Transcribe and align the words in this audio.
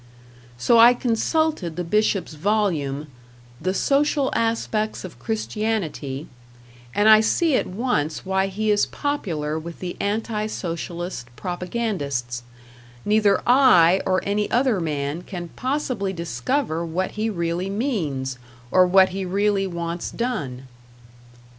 So 0.57 0.79
I 0.79 0.95
consulted 0.95 1.75
the 1.75 1.83
Bishop's 1.83 2.33
volume, 2.33 3.05
"The 3.61 3.75
Social 3.75 4.31
Aspects 4.33 5.03
of 5.05 5.19
Christianity" 5.19 6.25
and 6.95 7.07
I 7.07 7.19
see 7.19 7.55
at 7.55 7.67
once 7.67 8.25
why 8.25 8.47
he 8.47 8.71
is 8.71 8.87
popular 8.87 9.59
with 9.59 9.77
the 9.77 9.95
anti 9.99 10.47
Socialist 10.47 11.27
propagandists 11.35 12.41
neither 13.05 13.43
I 13.45 14.01
or 14.03 14.21
any 14.23 14.49
other 14.49 14.79
man 14.79 15.21
can 15.21 15.49
possibly 15.49 16.13
discover 16.13 16.83
what 16.83 17.11
he 17.11 17.29
really 17.29 17.69
means, 17.69 18.39
or 18.71 18.87
what 18.87 19.09
he 19.09 19.23
really 19.23 19.67
wants 19.67 20.09
done. 20.09 20.63